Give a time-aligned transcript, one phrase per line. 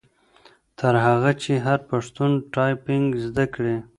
[0.77, 3.75] تر هغه چي هر پښتون ټایپنګ زده کړي.